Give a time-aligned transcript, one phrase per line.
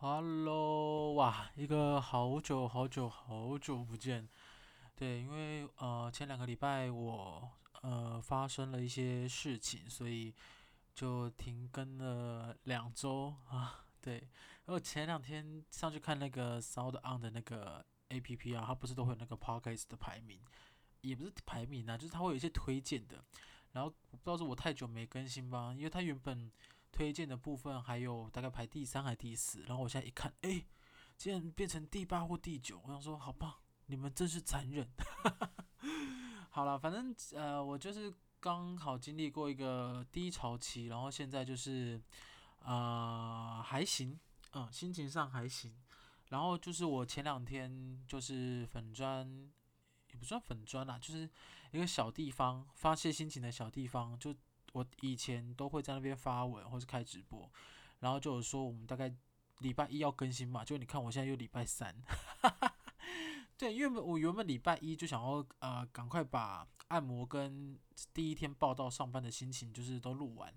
[0.00, 4.28] Hello，哇，一个好久好久好久不见。
[4.94, 7.50] 对，因为呃前两个礼拜我
[7.82, 10.32] 呃发生了一些事情，所以
[10.94, 13.84] 就停更了两周啊。
[14.00, 14.18] 对，
[14.66, 20.40] 然后前两天上去看那个 Sound On 的那个 APP 啊，它不是都会有那个 Podcast 的排名，
[21.00, 23.24] 也不是排名啊，就是它会有一些推荐的。
[23.72, 26.52] 然后不知道是我太久没更新吧，因为它原本。
[26.90, 30.64] 推荐的部分还有大概排第三还是第四，然后我现在一看，哎，
[31.16, 33.54] 竟然变成第八或第九，我想说，好棒，
[33.86, 34.88] 你们真是残忍。
[36.50, 42.00] 好了，反正呃，我就是刚好经历过一个低潮期，然后现在就是
[42.60, 44.18] 啊、呃、还行，
[44.54, 45.76] 嗯，心情上还行。
[46.30, 49.26] 然后就是我前两天就是粉砖，
[50.10, 51.30] 也不算粉砖啦，就是
[51.70, 54.34] 一个小地方发泄心情的小地方，就。
[54.72, 57.50] 我以前都会在那边发文或是开直播，
[58.00, 59.12] 然后就有说我们大概
[59.60, 61.94] 礼拜一要更新嘛，就你看我现在又礼拜三，
[63.58, 67.76] 对，因为我原本礼拜一就想要呃赶快把按摩跟
[68.14, 70.54] 第一天报到上班的心情就是都录完，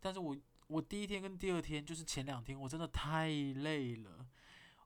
[0.00, 4.26] 但是我我第一天跟第二天就是前两天我真的太累了，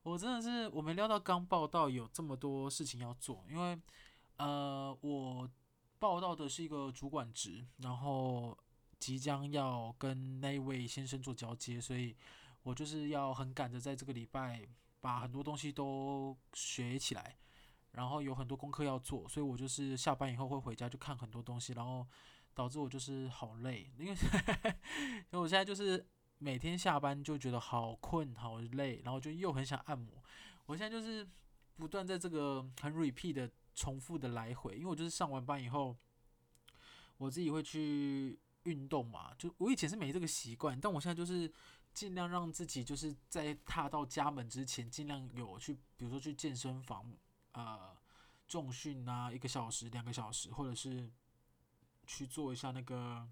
[0.05, 3.77] 我真的是我没料到刚报道有这么多事情要做，因为
[4.37, 5.51] 呃我
[5.99, 8.57] 报道的是一个主管职，然后。
[8.99, 12.17] 即将要跟那位先生做交接，所以
[12.63, 14.67] 我就是要很赶着在这个礼拜
[15.01, 17.37] 把很多东西都学起来，
[17.93, 22.07] 然后有很多功课要做，所以我就是下班以后会回家就看很多东西，然后
[22.55, 26.05] 导致我就是好累， 因为因为我现在就是
[26.39, 30.11] 每天下班就觉得好困好累，然后就又很想按摩，
[30.65, 31.29] 我现在就是
[31.77, 35.95] 不断在这个很 repeat 的重复的来回，因为我就是上完班以后，
[37.19, 38.39] 我自己会去。
[38.67, 41.51] 运动嘛，就我以前是没这个习惯，但我现在就是
[41.95, 47.11] 尽量让自己就是在踏到家门之前，尽量有去，比如说去健身房，
[47.53, 47.97] 呃，
[48.49, 51.09] 重训啊，一个小时、两个小时，或者是
[52.07, 53.27] 去做一下那个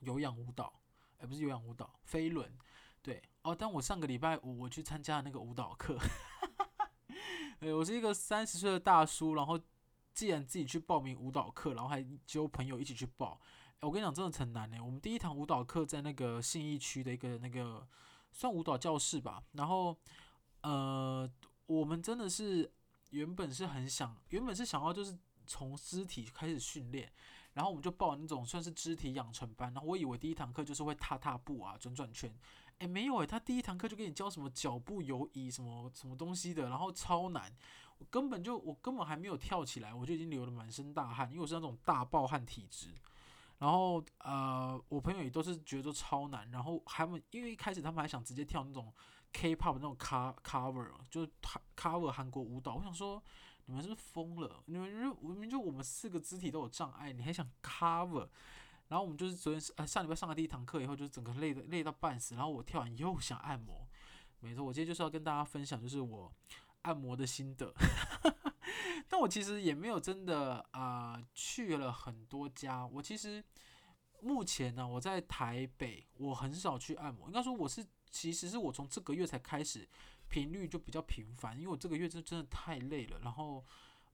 [0.00, 0.80] 有氧舞蹈，
[1.18, 2.52] 哎，不是有氧舞蹈，飞轮，
[3.00, 5.98] 对，哦，但我上个礼拜五我去参加了那个舞蹈课，
[7.60, 9.58] 哎，我是一个三十岁的大叔，然后
[10.12, 13.40] 既然自己去报名舞蹈课，然后还揪朋友一起去报。
[13.82, 14.78] 我跟你讲，真的很难呢。
[14.80, 17.84] 我们第一堂舞蹈课在那个信义区的一个那个
[18.30, 19.42] 算舞蹈教室吧。
[19.52, 19.96] 然后，
[20.60, 21.28] 呃，
[21.66, 22.70] 我们真的是
[23.10, 27.12] 原本是很想，原本是想要就是从肢体开始训练，
[27.54, 29.74] 然后我们就报那种算是肢体养成班。
[29.74, 32.32] 然后我以为第一堂课就是会踏踏步啊，转转圈。
[32.78, 37.52] 诶，没有诶，他第一堂课就给你教什么脚步游移什么什么东西的，然后超难。
[37.98, 42.94] 我根本就我根本还没有跳起来，我就已经流了满身大汗，因为我是那种大暴汗体质。
[43.58, 46.50] 然后呃，我朋友也都是觉得超难。
[46.50, 48.92] 然后他们因为一开始他们还想直接跳那种
[49.32, 51.30] K-pop 那种 cover，就是
[51.76, 52.74] cover 韩国舞蹈。
[52.74, 53.22] 我想说，
[53.66, 54.62] 你们是不是疯了？
[54.66, 58.28] 你们就明明就我们四个肢体都有障碍，你还想 cover？
[58.88, 62.34] 然后我们就是昨天呃上礼拜上了第一堂课以后，就整个累的累到半死。
[62.34, 63.86] 然后我跳完又想按摩，
[64.40, 66.30] 没错，我今天就是要跟大家分享，就是我
[66.82, 67.74] 按摩的心得。
[69.08, 72.86] 但我其实也没有真的啊、去了很多家。
[72.86, 73.44] 我其实
[74.20, 77.26] 目前呢，我在台北，我很少去按摩。
[77.26, 79.86] 应该说我是，其实是我从这个月才开始
[80.28, 83.18] 频率就比较频繁，因为我这个月真真的太累了。
[83.20, 83.64] 然后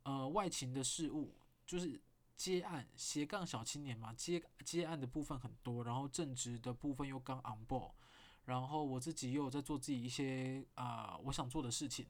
[0.03, 2.01] 呃，外勤的事务就是
[2.35, 7.93] 接案斜杠小青年嘛，接接案的部分很多，然后正职的部分又刚 on board，
[8.47, 12.07] 然后我自己又有在做自己一些啊、我想做的事情。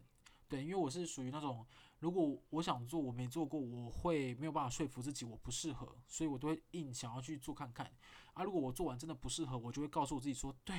[0.49, 1.67] 对，因为我是属于那种，
[1.99, 7.93] 如果我想做，我没做过，我会没有办法说服自己我不适合，所以我都会硬想要去做看看。
[8.33, 10.75] 啊，如果我做完真的不适合，我就会告诉我自己说，对，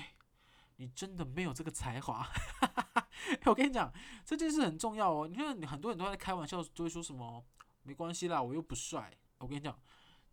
[0.78, 2.28] 你真的没有这个才华。
[3.46, 3.94] 我跟你讲，
[4.26, 5.28] 这件事很重要哦。
[5.28, 7.46] 你看，你很多人都在开玩笑，都会说什么
[7.84, 9.16] 没关系啦，我又不帅。
[9.38, 9.78] 我跟你讲，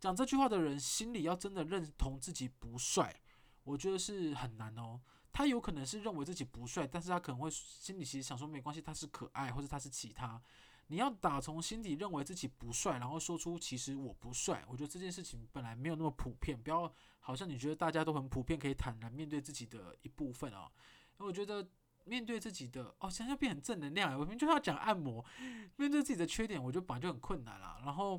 [0.00, 3.20] 讲这句话的人心里要真的认同自己不帅。
[3.64, 5.00] 我觉得是很难哦，
[5.36, 10.40] 他有可能是认为自己不帅，但是他可能会心里其实想说没关系，他是可爱，或者他是其他。
[10.86, 14.64] 你要打从心底认为自己不帅，然后说出其实我不帅。
[14.66, 16.90] 我觉得这件事情本来没有那么普遍，不要
[17.20, 20.72] 好像你觉得大家都很普遍，可以坦然面对自己的一部分啊。
[21.18, 21.68] 我觉得
[22.04, 25.22] 面对自己的哦，现在变成正能量，我们就要讲按摩，
[25.76, 27.78] 面对自己的缺点，我觉得本来就很困难了。
[27.84, 28.18] 然后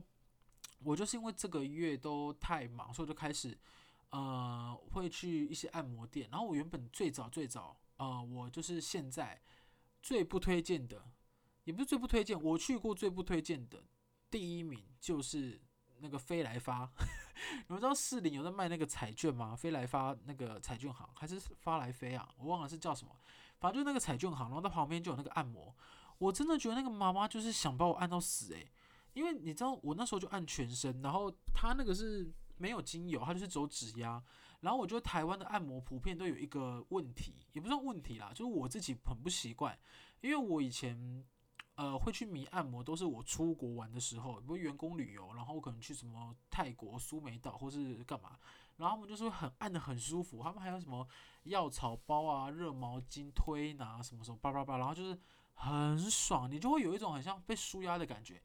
[0.84, 3.58] 我就是因为这个月都太忙，所以就开始。
[4.10, 9.42] 呃，会去一些按摩店，然后我原本最早最早，呃，我就是现在
[10.02, 11.12] 最不推荐的，
[11.66, 13.84] 也不是最不推荐，我去过最不推荐的
[14.30, 15.62] 第一名就是
[16.00, 16.90] 那个飞来发，
[17.68, 19.56] 你们知道士林有在卖那个彩券吗？
[19.56, 22.30] 飞来发那个彩券行还是发来飞啊？
[22.38, 23.14] 我忘了是叫什么，
[23.60, 25.76] 反正就那个彩券行，然后它旁边就有那个按摩。
[26.20, 28.72] 我真的觉得那个妈妈就是想把我按到死诶、
[29.14, 34.22] 因为你知道我那时候就按全身，然后他那个是没有精油，它就是走指压。
[34.62, 39.78] 然后我觉得台湾的按摩普遍都有一个问题，也不算问题啦，就是我自己很不习惯，
[40.20, 41.24] 因为我以前
[41.76, 48.38] 呃会去迷按摩，都是我出国玩的时候，比如员工旅游，然后我可能去什么泰国苏梅岛或是干嘛，
[48.78, 51.08] 然后他们就是很按得很舒服，他们还有什么
[51.44, 55.16] 药草包啊、热毛巾推拿什么什么叭叭叭，然后就是
[55.54, 58.42] 很爽，你就会有一种很像被舒压的感觉。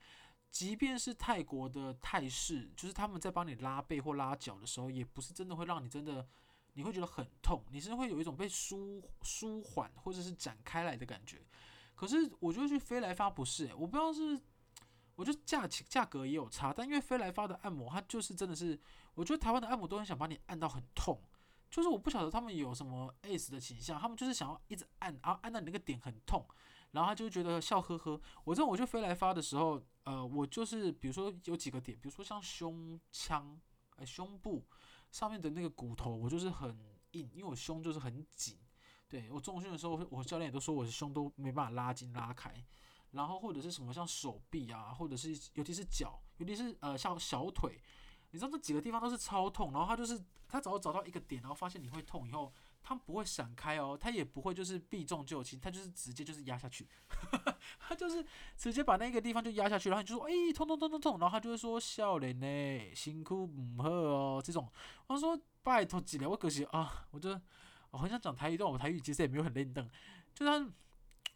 [0.52, 6.28] 即便是泰国的泰式，就是他们在帮你拉背或拉脚的时候，也不是真的会让你真的，
[6.74, 11.42] 你会觉得很痛，你是会有一种被舒舒缓或者是展开来的感觉。
[11.94, 14.38] 可是我觉得去飞来发不是、我不知道是，
[15.16, 18.78] 我觉得价钱价格也有差，但因为飞来发的按摩，它就是真的是，
[19.14, 21.18] 我觉得台湾的按摩都很想把你按到很痛，
[21.70, 26.46] 就是我不晓得他们有什么 S 的倾向，他们就是想要一直按，然后按到你那个点很痛。
[26.92, 28.18] 然后他就觉得笑呵呵。
[28.44, 33.60] 我这我就飞来发的时候，呃，我就是比如说有几个点，比如说像胸腔、
[33.96, 34.64] 呃胸部
[35.10, 36.78] 上面的那个骨头，我就是很
[37.12, 38.58] 硬，因为我胸就是很紧。
[39.08, 42.54] 对，我重训的时候，我教练也都说我的胸都没办法拉筋拉开。
[43.10, 47.78] 然后或者是什么像手臂啊，或者是尤其是脚，尤其是呃像小腿，
[48.30, 49.70] 你知道这几个地方都是超痛。
[49.72, 50.18] 然后他就是
[50.48, 52.52] 他只要找到一个点，然后发现你会痛以后。
[52.82, 56.86] 他不会闪开哦，他也不会就是避重就轻，他就是直接就是压下去，
[57.78, 58.24] 他就是
[58.56, 64.68] 直接把那个地方就压下去，然后你就说，哎，痛痛痛痛痛，然后他就会说，笑脸呢，辛苦唔好哦，这种，
[65.06, 67.40] 我说拜托几了，我可惜啊，我就
[67.90, 69.88] 我很想讲台语，但我台语其实也没有很认真，
[70.34, 70.52] 就他，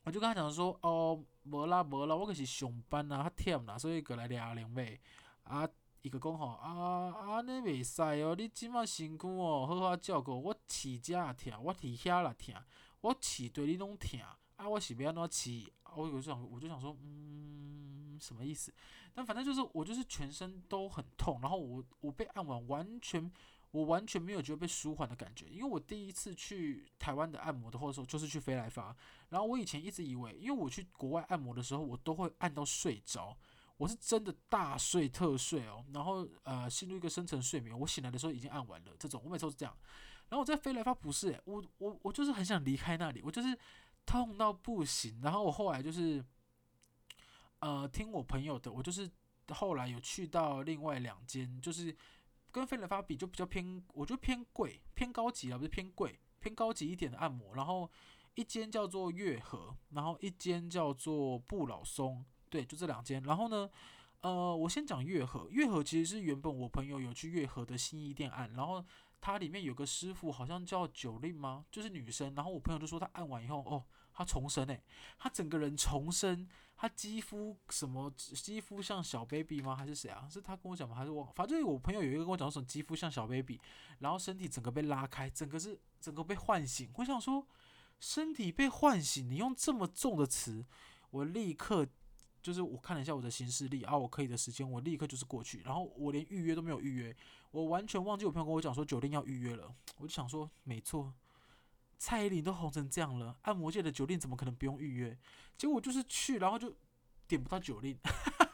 [0.05, 5.01] 我就跟他讲说，哦，无啦无啦，我可是上班啊，较忝啦，所以过来聊两尾
[5.45, 5.69] 啊。
[6.06, 10.41] 伊个讲吼，啊，安尼袂使哦，你即马身躯哦，好好照顾。
[10.41, 12.62] 我饲遮也疼，我伫遐也疼，
[13.00, 14.20] 我饲对你拢疼，
[14.55, 15.67] 啊，我是要安怎饲？
[15.97, 18.73] 我有想，我就想说，嗯，什么意思？
[19.14, 23.29] 但反正就是我就是全身都很痛，然后我我被按完，完全
[23.73, 28.94] 我完全没有觉得被舒缓的感觉，因为我第一次去台湾的按摩的，或者说就是去飞来发，
[29.31, 33.37] 然后我以前一直以为，因为我去国外按摩的时候，我都会按到睡着。
[33.78, 38.93] 我是真的大睡特睡哦，然后呃陷入一个深层睡眠，我醒来的时候已经按完了。
[38.99, 39.76] 这种我每次都是这样，
[40.31, 43.58] 然后我在飞来发不是，我我我就是很想离开那里，我就是
[44.06, 45.20] 痛到不行。
[45.23, 46.25] 然后我后来就是
[47.58, 49.11] 呃听我朋友的，我就是
[49.50, 51.94] 后来有去到另外两间，就是
[52.50, 57.55] 跟飞来发比就比较偏，我觉得偏贵偏高级啊，不是偏贵偏高级一点的按摩。
[57.55, 57.90] 然后
[58.37, 62.25] 一间叫做悦和，然后一间叫做不老松。
[62.56, 63.23] 对，就这两间。
[63.25, 63.69] 然后呢，
[64.23, 65.47] 呃，我先讲悦和。
[65.50, 68.82] 悦和其实是原本我朋友有去悦和的新一店按，然后
[69.20, 71.67] 它里面有个师傅，好像叫九令吗？
[71.70, 72.35] 就是女生。
[72.35, 74.82] 然后我朋友就说他按完以后，哦，他重生诶，
[75.19, 79.76] 他整个人重生，他肌肤什么肌肤像小 baby 吗？
[79.76, 80.26] 还是谁啊？
[80.31, 80.97] 是他跟我讲吗？
[80.97, 81.31] 还是我？
[81.35, 83.61] 反正我朋友有一个跟我讲说肌肤像小 baby，
[83.99, 86.91] 然后身体整个被拉开，整个是整个被唤醒。
[86.94, 87.47] 我想说，
[88.00, 90.64] 身体被唤醒，你用这么重的词，
[91.11, 91.87] 我立刻。
[92.47, 97.17] 就是我看了一下我的行事历啊，我可以的时间，我立刻就是过去，然后我连预约都没有预约，
[97.51, 101.13] 我完全忘记我朋友跟我讲说酒店要预约了，我就想说没错，
[101.99, 105.19] 蔡依林都红成这样了，按摩界的酒店怎么可能不用预约？
[105.59, 106.73] 结果我就是去，然后就
[107.26, 107.99] 点不到酒店，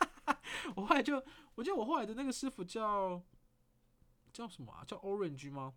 [0.74, 1.22] 我后来就，
[1.54, 3.22] 我记得我后来的那个师傅叫
[4.32, 4.82] 叫什么啊？
[4.86, 5.74] 叫 Orange 吗？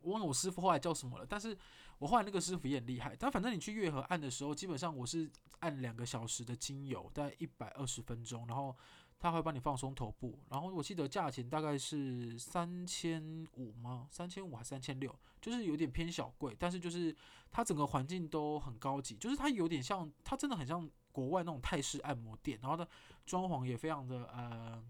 [0.00, 1.56] 我忘了我师傅后来叫什么了，但是
[1.98, 3.14] 我后来那个师傅也很厉害。
[3.18, 8.76] 但反正你去悦和按的时候，基本上我是按两个小时的精油，大概一百二十分钟，然后
[9.18, 10.38] 他会帮你放松头部。
[10.48, 14.06] 然后我记得价钱大概是三千五吗？
[14.10, 15.14] 三千五还是三千六？
[15.40, 17.14] 就是有点偏小贵，但是就是
[17.50, 22.86] 它整个环境都很高级，就是它有点像，它真的很像国外那种泰式按摩店，然后的
[23.24, 24.84] 装潢也非常的呃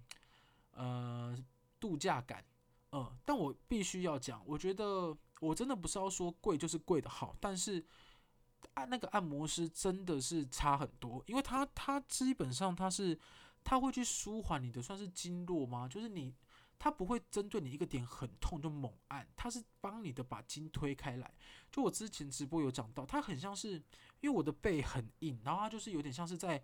[0.73, 1.37] 呃
[1.79, 2.45] 度假感。
[2.93, 7.85] 嗯，但我必须要讲，我觉得我真的不是要说贵就是贵的好，但是
[8.75, 13.18] 按那个按摩师真的是差很多，因为他他基本上他是
[13.62, 15.87] 他会去舒缓你的算是经络吗？
[15.87, 16.35] 就是你
[16.78, 21.33] 他不会针对你一个点很痛就猛按，他是帮你的把筋推开来。
[21.71, 23.75] 就我之前直播有讲到，他很像是
[24.21, 26.62] 因为我的背很硬，然后他就是有点像是在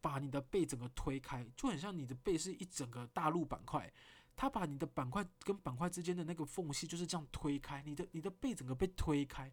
[0.00, 3.92] 把你的背整个推开，就很像你的背是一整个大陆板块。
[4.36, 9.50] 他把你的板块跟板块之间的那个缝隙就是这样推开，你的你的背整个被推开。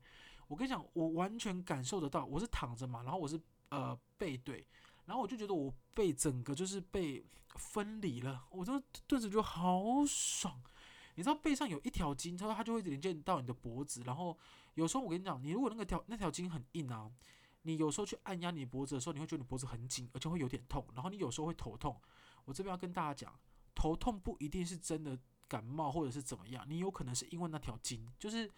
[0.47, 2.25] 我跟你讲，我完全感受得到。
[2.25, 4.67] 我是躺着嘛，然后我是呃背对，
[5.05, 7.25] 然后我就觉得我背整个就是被
[7.55, 10.61] 分离了，我就顿时就好爽。
[11.15, 14.37] 你知道背上有一条筋，它它就会连接到你的脖子，然后
[14.73, 17.09] 有时候我跟你讲，你如果那个条那条筋很硬啊，
[17.61, 21.95] 你有时候去按压你脖子的时候，你会觉得你脖子很紧，而且会有点痛，然后你有时候会头痛。
[22.45, 23.39] 我这边要跟大家讲，
[23.75, 28.49] 头痛不一定是真的感冒或者是怎么样，你有可能是因为那条筋，就是。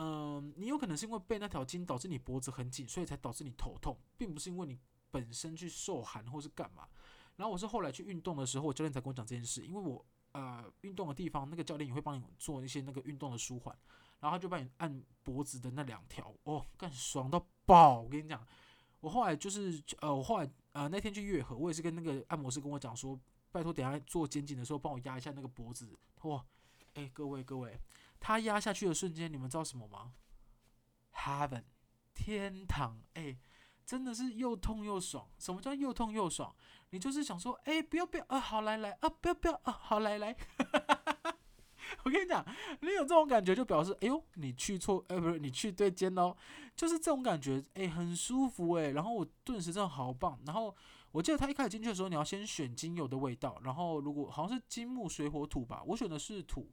[0.00, 4.78] 嗯，你有可能是因为被那条筋导致你脖子很紧，所以才导致你头痛，并不是因为你
[5.10, 6.86] 本身去受寒或是干嘛。
[7.34, 13.76] 然后我是后来去运动的时候，我教练才跟我讲这件事，因为我呃运动的地方那个教练也会帮你做一些那个运动的舒缓，
[14.20, 18.00] 然后他就帮你按脖子的那两条，哦，干爽到爆！
[18.00, 18.46] 我跟你讲，
[19.00, 23.18] 我后来就是呃，我后来呃那天去月河，我也是跟那个按摩师跟我讲说，
[23.50, 26.44] 拜托等下做肩颈的时候帮我压一下那个脖子，哇，
[26.94, 27.80] 哎，各位各位。
[28.20, 30.12] 他压下去的瞬间，你们知道什么吗
[31.14, 31.64] ？Heaven，
[32.12, 33.38] 天堂，哎、
[33.86, 35.30] 真的是又痛又爽。
[35.38, 36.54] 什么叫又痛又爽？
[36.90, 40.36] 你就是想说，哎、不要不要啊，好来来啊，不要不要啊，好来来。
[42.04, 42.44] 我跟你讲，
[42.80, 46.36] 你有这种感觉，就表示，哎呦，你去错，呃， 不是，你去对肩哦，
[46.74, 48.90] 就是这种感觉，哎、很舒服哎。
[48.90, 50.38] 然后我顿时真的好棒。
[50.44, 50.74] 然后
[51.12, 56.70] 我记得他一开始进去的时候，你要先选精油的味道，然后如果好像是金木水火土吧，我选的是土。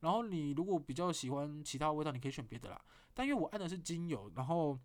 [0.00, 2.80] 然后你如果比较喜欢其他味道，你可以选别的啦。
[3.14, 4.78] 但因为我按的是精油，然后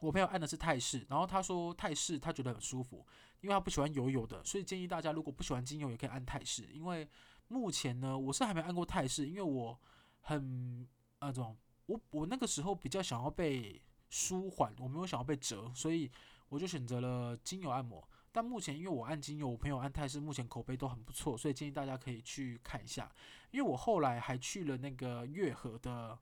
[0.00, 3.06] 我朋友按的是泰式，然后他说泰式他觉得很舒服，
[3.42, 6.68] 因为他不喜欢油油的，所以建议大家如果不喜欢精油也可以按泰式。
[6.72, 7.08] 因为
[7.46, 9.78] 目前呢，我是还没按过泰式，因为我
[10.22, 10.88] 很
[11.20, 11.56] 那种，
[11.86, 16.10] 我我那个时候比较想要被舒缓，我没有想要被折，所以
[16.48, 18.02] 我就选择了精油按摩。
[18.32, 23.10] 但目前因为我按精油，我朋友按泰式，目前口碑都很不错，所以建议大家可以去看一下。
[23.50, 26.16] 因为我后来还去了那个月河的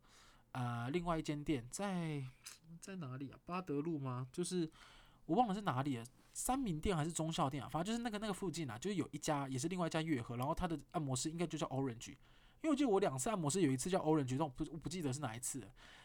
[0.53, 2.25] 呃另外一间店，在
[2.81, 3.39] 在哪里啊？
[3.45, 4.27] 八德路吗？
[4.33, 4.71] 就是
[5.27, 7.69] 我忘了是哪里了，三民店还是忠孝店啊？
[7.69, 12.17] 反正就是那个那个附近啊，就是有一家也是另外一家月河，然后他的按摩师应该就叫 Orange，因
[12.65, 15.63] 为我记得我两次按摩师有一次叫 Orange，但我不我不记得是哪一次，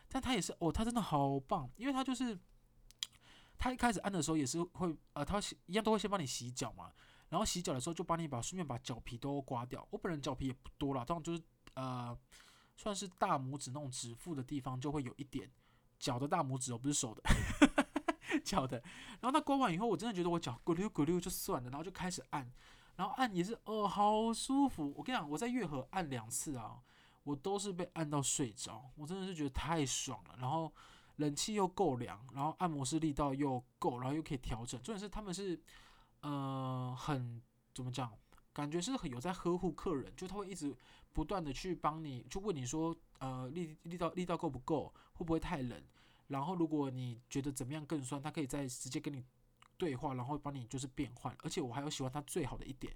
[0.10, 2.38] 但他也是哦，他真的好棒，因为他就是。
[3.57, 6.91] 他一开始按的时候也是会，呃，他一样都会先帮你洗脚嘛，
[7.29, 9.88] 然后洗脚的时候就帮你把顺便把脚皮都刮掉。
[9.89, 11.41] 我本人脚皮也不多啦，这样就是
[11.75, 12.17] 呃，
[12.75, 15.50] 算是大拇指那种指腹的地方就会有一点
[15.98, 17.24] 脚的大拇指哦，不是手的，
[18.43, 18.83] 脚的。
[19.22, 22.51] 然后他刮完以后，我真的觉得我脚咕溜咕溜就算了，然后就开始按，
[22.98, 24.93] 然后按也是哦，好舒服。
[24.98, 26.81] 我跟你讲，我在月河按两次啊，
[27.24, 30.36] 我都是被按到睡着，我真的是觉得太爽了。
[30.38, 30.69] 然后。
[31.17, 34.82] 冷气又够凉，然后按摩师力道又够，然后又可以调整。
[34.82, 35.60] 重点是他们是，
[36.22, 37.41] 呃，很
[37.74, 38.12] 怎么讲？
[38.51, 40.75] 感觉是很有在呵护客人，就他会一直
[41.12, 45.84] 不断的去帮你，就问你说，呃，力力道力道够不够，会不会太冷？
[46.27, 49.24] 然后如果你觉得怎么样更酸，他可以再直接跟你
[49.77, 51.36] 对话，然后帮你就是变换。
[51.41, 52.96] 而且我还有喜欢他最好的一点，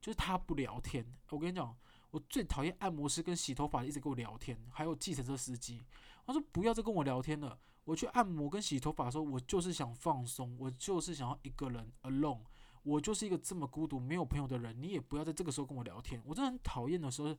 [0.00, 1.04] 就是他不聊天。
[1.30, 1.74] 我跟你讲，
[2.10, 5.82] 我最讨厌按摩师跟洗头发一直跟我聊天，还有计程车司机。
[6.28, 7.58] 他说：“不要再跟我聊天了。
[7.84, 12.42] 我去按摩跟洗头发的时候，我就是想放松，我就是想要一个人 alone。
[12.82, 14.78] 我就是一个这么孤独、没有朋友的人。
[14.78, 16.22] 你也不要在这个时候跟我聊天。
[16.26, 17.34] 我真的很讨厌的时候，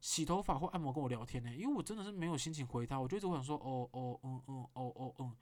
[0.00, 3.00] 洗头发或按摩跟我聊天呢，因为我真的是没有心情回他。
[3.00, 5.34] 我就一直会想说，哦哦嗯嗯哦哦嗯。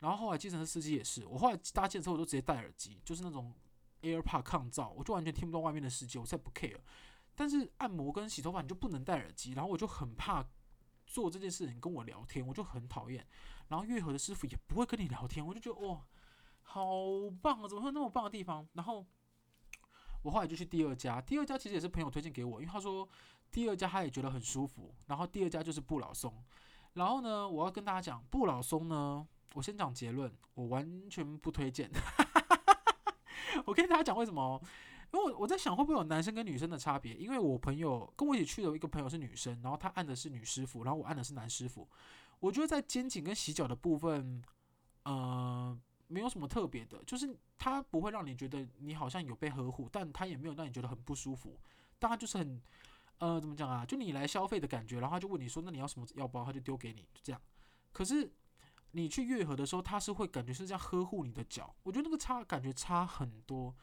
[0.00, 3.54] 然后后来计程车司机也是，我后来搭计程车我都直接戴耳机，就是那种
[4.02, 6.80] AirPod 抗噪，我就完全听不到外面的世界，我才不 care。
[7.36, 10.44] 但是按摩跟洗头发你就不能戴耳机，然后我就很怕。”
[11.10, 13.26] 做这件事情跟我聊天，我就很讨厌。
[13.68, 16.06] 然后月河的师傅也不会跟你聊天，我就觉得哇，
[16.62, 16.88] 好
[17.42, 17.68] 棒啊！
[17.68, 18.66] 怎么会那么棒的地方？
[18.74, 19.04] 然后
[20.22, 23.08] 我后来就去第二家，第二家其实也是朋友推荐给我，因为他说
[23.50, 24.94] 第二家他也觉得很舒服。
[25.08, 26.32] 然后第二家就是不老松。
[26.94, 31.90] 然后呢，我要跟大家讲不老松呢，我先讲结论，我完全不推荐。
[33.66, 34.60] 我跟大家讲为什么？
[35.12, 37.14] 因为我在想会不会有男生跟女生的差别？
[37.14, 41.88] 因为我朋友跟我一起去的一个朋友是女生，然后她按的是女师傅，然后我按的是男师傅。
[42.38, 44.42] 我觉得在肩颈跟洗脚的部分，
[45.02, 51.58] 呃，没有什么特别的，就是他不会让你觉得你好像有被呵护，但他也没有让你觉得很不舒服。
[51.98, 52.62] 但他就是很，
[53.18, 53.84] 呃，怎么讲啊？
[53.84, 57.42] 就你来消费的感觉，然后他就问你说：“那你要什么药包？”他就丢给你，就这样。
[57.92, 58.32] 可是
[58.92, 63.74] 你去月河的时候，他是会感觉是这样呵护你的脚，我觉得那个差感觉差很多。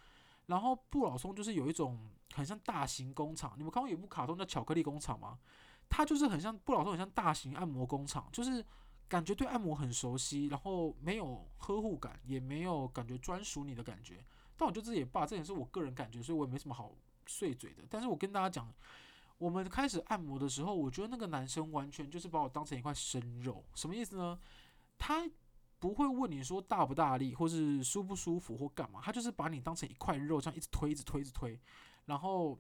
[0.48, 5.38] 然后不老松就是有一种很像大型工厂，你们看过有一部卡通叫《巧克力工厂》吗？
[5.90, 8.66] 它就是很像不老松，很像大型按摩工厂，就是
[9.08, 14.26] 感觉对按摩很熟悉，然后没有呵护感，也没有感觉专属你的感觉。
[14.58, 16.92] 但我觉得这也罢，这也是我个人感觉，所以我也没什么好
[17.26, 17.84] 碎嘴的。
[17.90, 18.74] 但是我跟大家讲，
[19.38, 24.38] 我们开始按摩的时候，我觉得那个男生完全就是把我当成一块生肉，什么意思呢？
[24.98, 25.30] 他
[25.80, 31.60] 不会问你说大不大力，或是舒不舒服，或干嘛，他就是把你当成一块肉，这样一直推，一直推，一直推，
[32.06, 32.60] 然后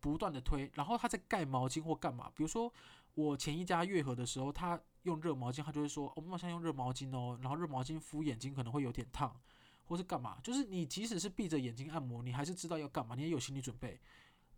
[0.00, 2.30] 不断的推，然后他在盖毛巾或干嘛。
[2.34, 2.72] 比如说
[3.14, 9.38] 我前一家月和的时候，他用热毛巾，他就会说，我们马上用热毛巾哦，然后热毛巾敷眼睛可能会有点烫，
[9.84, 10.38] 或是干嘛。
[10.42, 14.00] 就是你即使是闭着眼睛按摩，你还是知道要干嘛，你也有心理准备。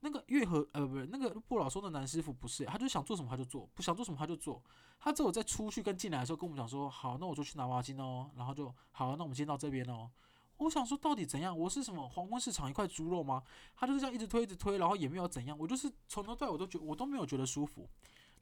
[0.00, 4.62] 那个月和呃不是那个不老松的男师傅不是，他就想做什么他就做，不想做什么他就做。
[5.00, 10.10] 他只有在出去跟进来的时候跟我们讲说，好，那我就去拿毛巾哦，然后就好，那我们先到这边哦。
[10.56, 11.56] 我想说到底怎样？
[11.56, 13.42] 我是什么黄昏市场一块猪肉吗？
[13.76, 17.88] 他就是这样一直推一直推，然后也没有怎样，我就是从头到尾我都觉我都没有觉得舒服。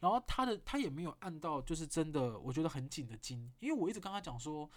[0.00, 4.68] 然后他的他也没有按到就是真的我觉得很紧的筋，因为我一直跟他讲说，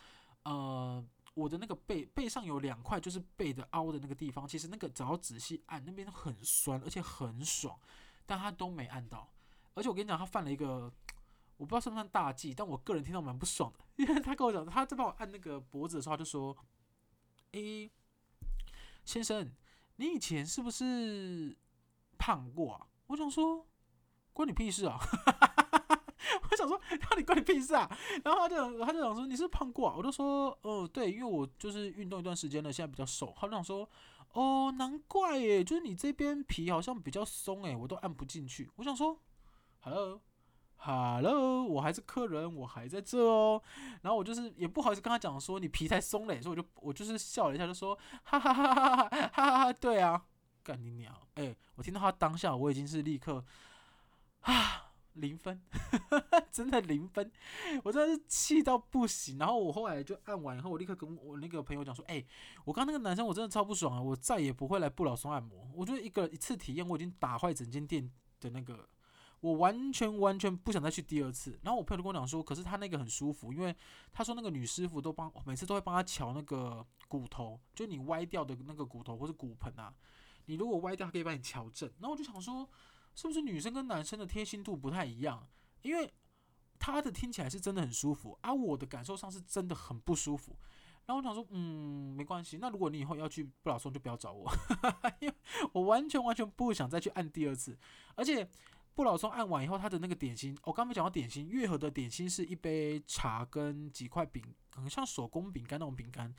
[0.44, 1.04] 呃。
[1.40, 7.80] 我的那个背背上有两块，就是背的凹的那个地方，其实那个只要仔细按，那边很酸，而且很爽，
[8.26, 9.32] 但他都没按到。
[9.74, 10.92] 而且我跟你讲，他犯了一个，
[11.56, 16.56] 我不知道算不算大忌，但我个人听到蛮不爽的， 因为他跟我讲，他在帮我按那个脖子的时候，他就说
[17.54, 17.90] ：“诶，
[19.06, 19.50] 先生，
[19.96, 21.58] 你以前是不是
[22.18, 23.66] 胖过啊？”我想说，
[24.34, 25.00] 关你屁事啊！
[26.50, 27.90] 我想说，到底关你屁事啊？
[28.24, 29.96] 然后他就他就想说，你是胖过啊？
[29.98, 33.34] 我就说，哦，对，因为我就是运动一段时间了，现在比较瘦。
[33.38, 33.90] 他就想说，
[34.34, 38.70] 哦，难怪耶，就是你这边皮好像比较松诶，我都按不进去。
[38.76, 39.18] 我想说
[39.82, 43.62] ，Hello，Hello，我还是客人，我还在这哦。
[44.02, 50.24] 然后我就是也不好意思跟他讲说你皮太松了，所以我就我就是笑了一下，就说，哈哈哈哈哈哈哈哈，对啊，
[50.64, 51.16] 干你娘！
[51.36, 53.44] 诶，我听到他当下，我已经是立刻
[54.42, 54.89] 啊。
[55.14, 55.62] 零分，
[56.52, 57.32] 真的零分，
[57.84, 59.38] 我真的是气到不行。
[59.38, 62.24] 然后我后来就按完以后，我立刻跟我那个朋友讲说：“哎、
[62.64, 64.02] 我刚那个男生我真的超不爽啊！
[64.02, 65.68] 我再也不会来不老松按摩。
[65.74, 68.88] 我觉得一个一次体验我已经打坏整间店的那个，
[69.42, 73.76] 我完全完全不想再去第二次。”然后我朋友跟我讲说：“可是他那个很舒服，因为
[74.14, 79.94] 他说那个女师傅都帮每次都会帮他乔那个骨头，就你歪掉的那个骨头或是骨盆啊，
[80.46, 82.70] 你如果歪掉，可以帮你乔正。”然后我就想说。
[83.16, 85.48] 是不是女生跟男生的贴心度不太一样？
[85.82, 86.12] 因为
[86.78, 90.56] 他的听起来是真的很舒服，而、我的感受上是真的很不舒服。
[91.06, 92.58] 然后我想说，嗯，没关系。
[92.62, 94.50] 那如果你以后要去不老松，就不要找我，
[95.20, 95.34] 因为
[95.74, 97.78] 我完全完全不想再去按第二次。
[98.16, 98.48] 而且
[98.94, 104.44] 不老松按完以后，他的那个点心，我刚没讲到点心，月和的点心是一杯茶跟几块饼，
[104.76, 106.34] 很像手工饼干那种饼干。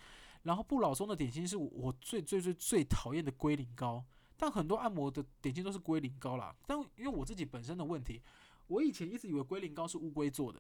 [0.45, 4.05] 然后不老松的点心是我最最最最讨厌的龟苓膏。
[4.41, 8.23] 但很多按摩的点心都是龟苓膏啦，但因为我自己本身的问题，
[8.69, 10.59] 我以前一直以为龟苓膏是乌龟做的，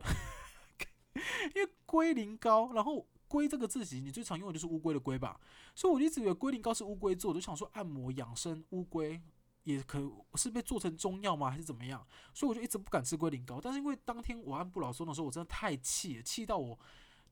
[1.56, 5.40] 因为龟苓膏，然后龟这个字形，你最常用的就是乌龟的龟吧，
[5.74, 9.18] 所以我一直以为龟苓膏是乌龟做的，就想说按摩养生乌龟
[9.64, 9.98] 也可
[10.34, 12.06] 是被做成中药吗，还是怎么样？
[12.34, 13.58] 所以我就一直不敢吃龟苓膏。
[13.62, 16.78] 但是因为当天我按不老松的时候，我真的太气了，气到我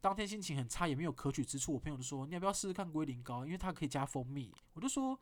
[0.00, 1.74] 当天心情很差，也没有可取之处。
[1.74, 4.50] 我朋友就说，你要不要试试看龟苓膏，因为它可以加蜂蜜。
[4.72, 5.20] 我就说。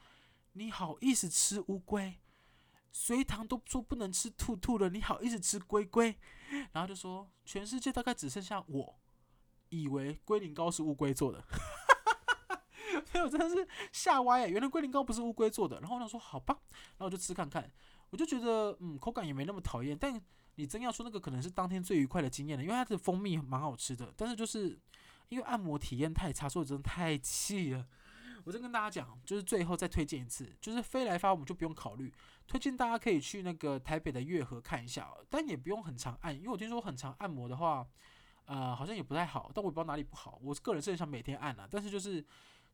[0.56, 2.18] 你好意思吃乌龟？
[2.90, 6.16] 隋唐都说不能吃兔兔了，你好意思吃龟龟？
[6.72, 8.98] 然后就说全世界大概只剩下我，
[9.68, 11.44] 以为龟苓膏是乌龟做的，
[13.04, 14.50] 所以我真的是吓歪耶！
[14.50, 15.78] 原来龟苓膏不是乌龟做的。
[15.80, 17.70] 然后我想说好吧，然后我就吃看看，
[18.08, 19.94] 我就觉得嗯，口感也没那么讨厌。
[19.94, 20.18] 但
[20.54, 24.10] 你真要说那个可能是当天最愉快的经验了，因为它的蜂蜜蛮好吃的。
[24.16, 24.80] 但是就是
[25.28, 27.86] 因为按摩体验太差，所以我真的太气了。
[28.46, 32.14] 我再跟大家讲，就是最后再推荐一次，就是飞来发我们就不用考虑，
[32.46, 37.84] 推荐大家可以去那个台北的月河看一下，但也不用很常按，因为我听说很常按摩的话，
[38.44, 40.38] 呃，好像也不太好，但我也不知道哪里不好。
[40.40, 42.24] 我个人是很想每天按啊，但是就是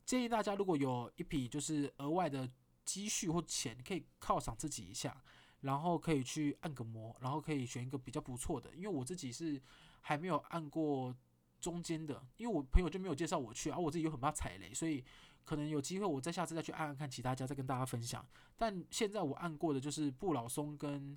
[0.05, 2.47] 建议大家如果有一笔就是额外的
[2.85, 5.23] 积蓄或钱，可以犒赏自己一下，
[5.61, 9.59] 然后可以去按个摩，然后可以选一个比较不错的，因为我自己是
[10.01, 11.15] 还没有按过
[11.63, 15.03] 中间的，因为我朋友就没有介绍我去，而我自己又很怕踩雷，所以。
[15.45, 18.25] 可能有机会，我再下次再去按按看其他家，再跟大家分享。
[18.55, 21.13] 但现在我按过的就是不老松跟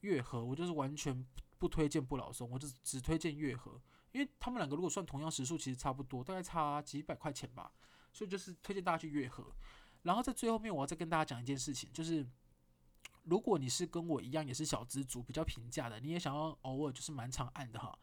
[0.00, 1.26] 月和，我就是完全
[1.58, 3.78] 不推荐不老松，我就只推荐月和，
[4.12, 7.70] 因为他们两个如果算同样时数，其实差不多，大概差几百块钱吧。
[8.14, 9.52] 所以就是推荐大家去月和。
[10.04, 12.26] 然后在最后面，我要再跟大家讲一件事情，就是
[13.24, 17.98] 如果你是跟我一样也是小资族，比较平价的，你也想要偶尔就是蛮常按的哈。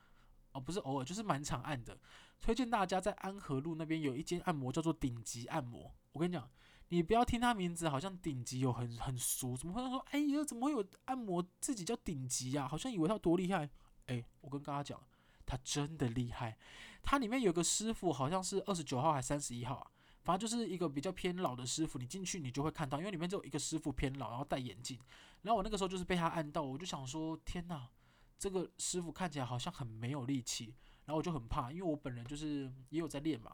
[0.58, 1.98] 哦，不是偶尔，就是蛮常按的。
[2.41, 5.93] 推荐大家在安和路那边有一间按摩，叫做顶级按摩。
[6.12, 6.50] 我跟你讲，
[6.89, 10.00] 你不要听他名字，好像顶级有很很俗，怎么会说？
[10.12, 12.67] 哎呀，怎么会有按摩自己叫顶级呀？
[12.67, 13.70] 好像以为他多厉害。
[14.08, 15.00] 哎，我跟大家讲，
[15.46, 16.58] 他真的厉害。
[17.04, 19.91] 他里面有个师傅，好像是二十九号还是三十一号啊？
[20.24, 22.00] 反正就是一个比较偏老的师傅。
[22.00, 25.00] 你进去你就会看到，因为里面只有一个师傅偏老，然后戴眼镜。
[25.43, 27.88] 然后我那个时候就是被他按到，我就想说，天哪！
[28.38, 30.73] 这个师傅看起来好像很没有力气，
[31.06, 33.52] 然后我就很怕，因为我本人就是也有在练嘛，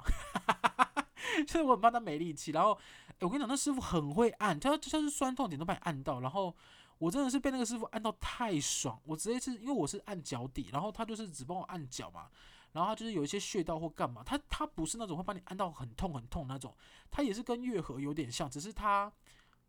[1.47, 2.51] 所 以我很怕他没力气。
[2.51, 6.19] 然后，哎，我跟你讲，那师傅很会按，他就像是酸痛点都把你按到。
[6.19, 6.55] 然后
[6.97, 12.27] 我真的是被那个师傅按到太爽，我直接是因为我是按脚底，然后他就是只帮我按脚嘛。
[12.73, 16.75] 然后他就是有一些穴道或干嘛，他他不是那种会把你按到很痛很痛那种，
[17.11, 19.11] 他也是跟月和有点像，只是他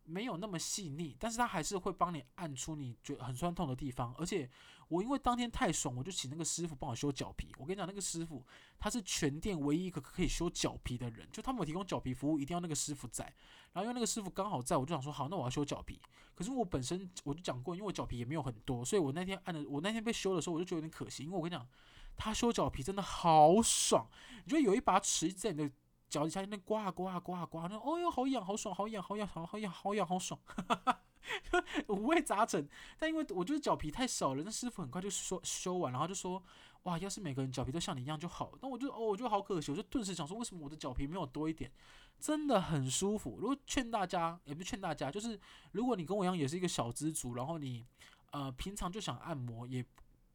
[0.04, 4.14] 没有那么细腻，但是他还是会帮你按出你觉得很酸痛的地方。
[4.18, 4.48] 而且
[4.88, 7.52] 我因为当天太爽，我就请那个师傅帮我修脚皮。
[7.58, 8.44] 我跟你讲，那个师傅
[8.78, 13.24] 他是全店唯一一个可以修脚皮的人，就他们提供脚皮服务，一定要那个师傅在。
[13.72, 16.00] 然后因为那个师傅刚好在，我就想说好，那我要修脚皮。
[16.34, 21.66] 可是我本身我就讲过，因为我脚皮也没有很多，所以我那天按的，我那天被修的时候，我就觉得有点可惜，因为我跟你讲。
[22.16, 24.06] 他修脚皮真的好爽，
[24.44, 25.74] 你觉得有一把尺在你的
[26.14, 31.00] 脚底下那刮啊刮啊刮啊刮，那哦哟好痒好爽好痒好痒好好痒好痒好爽，哈哈
[31.88, 32.68] 五味杂陈。
[33.00, 36.40] 但因为我觉得脚皮太少了，那师傅很快就说修完，然后就说
[36.84, 38.52] 哇，要是每个人脚皮都像你一样就好。
[38.62, 41.68] 那我就哦，我就好可惜，我就顿时想说，为什么我的脚皮没有多一点？
[42.20, 43.36] 真的很舒服。
[43.40, 45.36] 如果劝大家，也不是劝大家，就是
[45.72, 47.84] 如果你跟我一样也是一个小资族，然后你
[48.30, 49.84] 呃平常就想按摩也。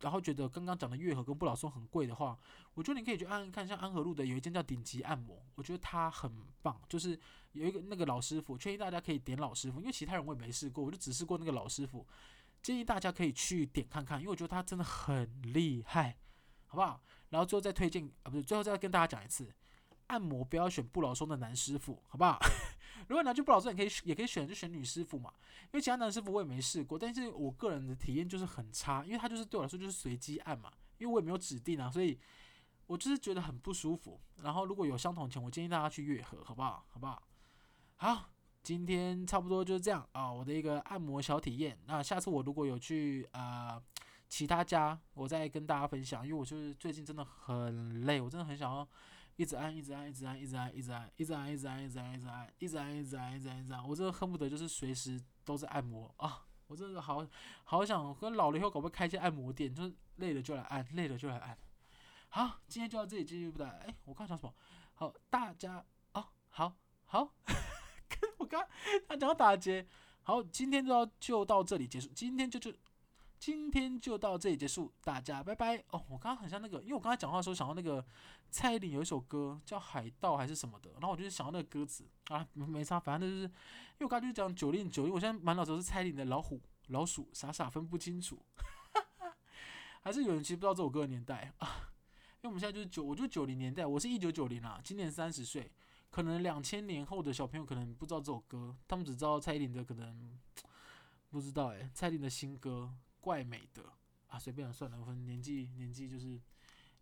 [0.01, 2.37] 然后觉得刚刚讲的月和跟不老松很贵的话，
[2.73, 6.31] 我觉得你可以去按按看，像安和路的有一间叫顶级按摩，我觉得它很
[6.61, 7.19] 棒，就是
[7.51, 12.05] 有一个那个老师傅，建议大家可以点老师傅，因为其他人我也没试过，我就只试过那个老师傅，
[12.61, 16.17] 建议大家可以去点看看，因为我觉得他真的很厉害，
[16.67, 17.01] 好不好？
[17.29, 19.53] 然后最后再推荐啊，不是，最后再跟大家讲一次，
[20.07, 22.39] 按摩不要选不老松的男师傅，好不好？
[23.09, 25.33] 如果拿去不老师，你可以也可以选，就选女师傅嘛。
[25.63, 32.19] 因为其他男师傅我也没试过，但是我个人的体验就是很差，因为他就是对我来说就是随机按嘛，因为我也没有指定啊，所以
[32.85, 34.21] 我就是觉得很不舒服。
[34.43, 36.85] 然后如果有相同钱，我建议大家去月和，好不好？
[36.87, 37.21] 好不好？
[37.95, 38.29] 好，
[38.61, 41.77] 今天差不多就是这样啊，我的一个按摩小体验。
[41.87, 43.81] 那下次我如果有去啊、
[44.27, 48.87] 其他家，我再跟大家分享，因为我就是最近真的很累，我真的很想要。
[49.39, 56.45] 一直按，一直按，一直按，一直按，一直按，一直按，一直按，一直按，一直按，一直按，一直按，一直按，一直按，我真的恨不得就是随时都在按摩啊！
[56.67, 57.25] 我真的好
[57.63, 61.57] 好想跟老了以后搞不开一间按摩店，就是累了就来按，累了就来按。
[62.27, 63.69] 好，今天就到这里，继续不来。
[63.69, 64.53] 哎，我刚讲什么？
[64.95, 66.75] 好，大家哦，好
[67.05, 67.33] 好，
[68.09, 68.67] 跟我刚
[69.07, 69.87] 他讲打结。
[70.23, 72.73] 好，今天就要就到这里结束，今天就就。
[73.39, 76.03] 今天就到这里结束，大家拜拜哦。
[76.09, 78.05] 我刚刚很像那个，因为我刚才讲话的时候想到那个
[78.51, 88.43] 蔡依林有一首歌叫《海盗》还是什么的，然后我就想到那个歌词啊，没没差，反正就是因为我刚才就是讲九令九令，我现在满脑子都是蔡依林的老虎老鼠，傻傻分不清楚，
[90.03, 91.89] 还是有人其实不知道这首歌的年代啊？
[92.43, 95.71] 因为我们现在就是九，我就九零年代，我是一九九零啊，今年三十岁，
[96.09, 100.37] 可能两千年后的小朋友可能不知道这首歌，他们只知道蔡依林的，可能
[101.29, 102.93] 不知道哎、蔡依林的新歌。
[103.19, 103.83] 怪美的
[104.27, 106.39] 啊，随便了算了，我们年纪年纪就是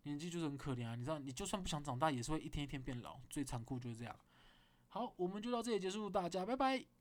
[0.02, 4.16] 年纪就是很可怜啊，你知道，你就算不想长大，也是会一天一天变老，最残酷就是这样。
[4.88, 6.97] 好，我们就到这里结束，大家拜拜。